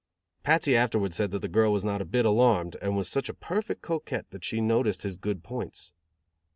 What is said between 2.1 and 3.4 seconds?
alarmed, and was such a